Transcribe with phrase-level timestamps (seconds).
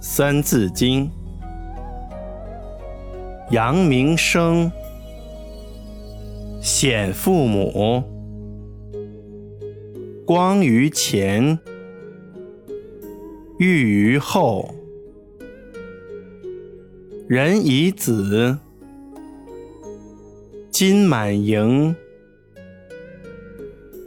[0.00, 1.10] 三字经》：
[3.52, 4.70] 扬名声，
[6.60, 8.02] 显父母，
[10.24, 11.58] 光于前，
[13.58, 14.72] 裕于后。
[17.28, 18.58] 人以子，
[20.70, 21.96] 金满盈。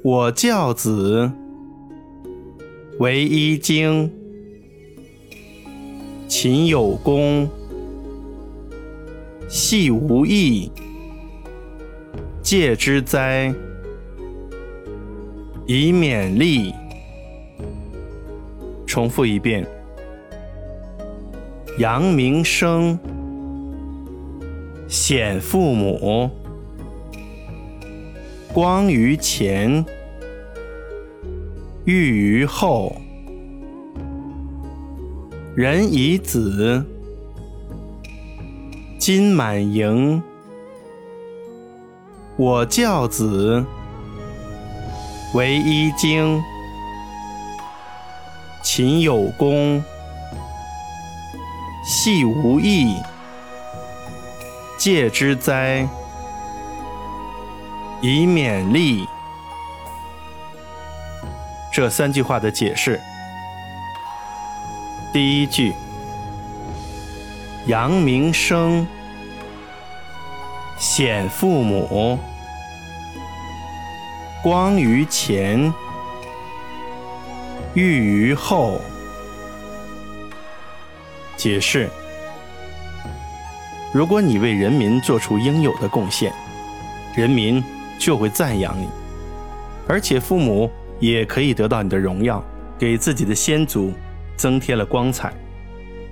[0.02, 1.30] 我教子，
[3.00, 4.19] 为一经。
[6.42, 7.50] 勤有功，
[9.50, 10.72] 戏无益，
[12.42, 13.54] 戒之哉，
[15.68, 16.74] 以勉励。
[18.88, 19.68] 重复一遍：
[21.78, 22.98] 扬名声，
[24.88, 26.32] 显父母，
[28.54, 29.84] 光于前，
[31.84, 32.96] 裕于后。
[35.60, 36.86] 人以子，
[38.98, 40.24] 金满盈。
[42.38, 43.62] 我教子，
[45.34, 46.42] 为一经。
[48.64, 49.84] 勤有功，
[51.84, 52.96] 戏无益，
[54.78, 55.86] 戒之哉，
[58.02, 59.06] 以勉励。
[61.70, 62.98] 这三句话的解释。
[65.12, 65.74] 第一句，
[67.66, 68.86] 扬名声，
[70.78, 72.20] 显父母，
[74.44, 75.74] 光于前，
[77.74, 78.80] 裕于后。
[81.36, 81.90] 解释：
[83.92, 86.32] 如果你为人民做出应有的贡献，
[87.16, 87.64] 人民
[87.98, 88.88] 就会赞扬你，
[89.88, 90.70] 而且父母
[91.00, 92.44] 也可以得到你的荣耀，
[92.78, 93.92] 给自己的先祖。
[94.40, 95.34] 增添了光彩，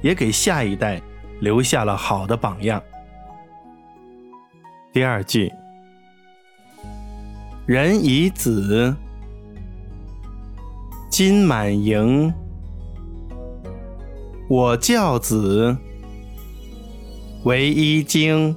[0.01, 1.01] 也给下一代
[1.39, 2.83] 留下了好的榜样。
[4.91, 5.49] 第二句，
[7.65, 8.93] 人以子，
[11.09, 12.33] 金满盈。
[14.49, 15.73] 我教子，
[17.45, 18.53] 为一经。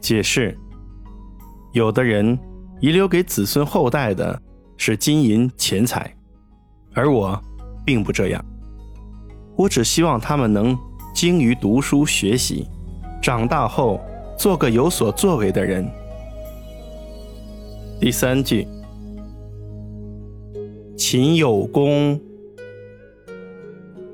[0.00, 0.56] 解释：
[1.72, 2.38] 有的人
[2.80, 4.40] 遗留给子孙后代的
[4.78, 6.16] 是金银钱财，
[6.94, 7.38] 而我。
[7.84, 8.44] 并不这样，
[9.56, 10.76] 我只希望他们能
[11.14, 12.66] 精于读书学习，
[13.22, 14.00] 长大后
[14.38, 15.88] 做个有所作为的人。
[18.00, 18.66] 第三句，
[20.96, 22.20] 勤有功，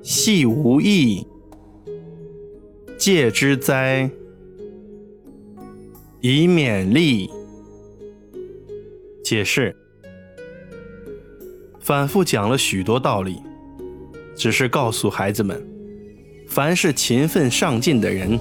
[0.02, 1.26] 戏无益，
[2.98, 4.10] 戒之哉，
[6.20, 7.31] 以勉励。
[9.25, 9.75] 解释，
[11.78, 13.41] 反复讲了许多道理。
[14.41, 15.62] 只是告诉孩子们，
[16.49, 18.41] 凡是勤奋上进的人，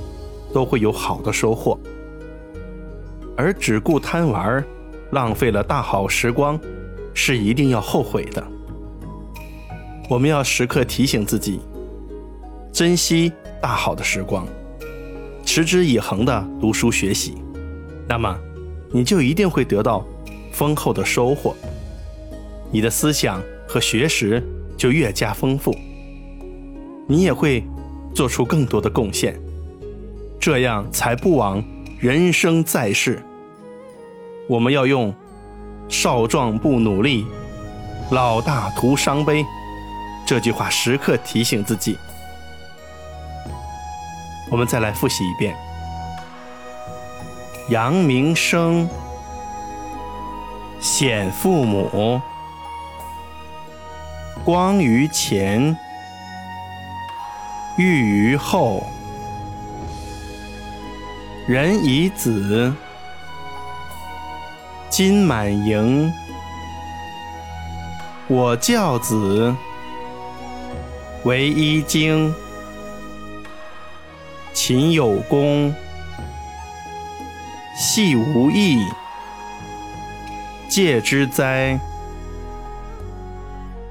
[0.54, 1.78] 都会有好的收获；
[3.36, 4.64] 而只顾贪玩，
[5.12, 6.58] 浪费了大好时光，
[7.14, 8.42] 是一定要后悔的。
[10.10, 11.60] 我们要时刻提醒自己，
[12.72, 13.30] 珍惜
[13.62, 14.48] 大好的时光，
[15.46, 17.34] 持之以恒的读书学习，
[18.08, 18.34] 那么
[18.90, 20.08] 你就一定会得到
[20.54, 21.54] 丰厚的收获，
[22.72, 24.42] 你的思想和学识
[24.78, 25.76] 就越加丰富。
[27.12, 27.66] 你也会
[28.14, 29.36] 做出更多的贡献，
[30.40, 31.64] 这样才不枉
[31.98, 33.20] 人生在世。
[34.48, 35.12] 我们要用
[35.90, 37.26] “少壮不努力，
[38.12, 39.44] 老大徒伤悲”
[40.24, 41.98] 这句话时刻提醒自己。
[44.52, 45.56] 我们再来复习一遍：
[47.70, 48.88] 扬名声，
[50.80, 52.22] 显父母，
[54.46, 55.76] 光于前。
[57.80, 58.84] 裕于后，
[61.48, 62.74] 人以子，
[64.90, 66.12] 金满盈。
[68.28, 69.56] 我教子，
[71.24, 72.36] 为一经。
[74.54, 75.74] 勤有功，
[77.78, 78.86] 戏无益，
[80.68, 81.80] 戒之哉，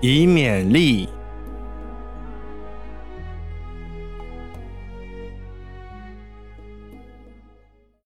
[0.02, 1.08] 以勉励。